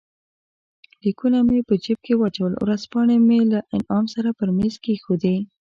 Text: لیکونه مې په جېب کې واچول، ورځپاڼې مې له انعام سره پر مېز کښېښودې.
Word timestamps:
لیکونه 1.03 1.37
مې 1.47 1.59
په 1.67 1.75
جېب 1.83 1.99
کې 2.05 2.13
واچول، 2.17 2.53
ورځپاڼې 2.63 3.17
مې 3.27 3.39
له 3.51 3.59
انعام 3.75 4.05
سره 4.15 4.29
پر 4.37 4.49
مېز 4.57 4.75
کښېښودې. 4.83 5.37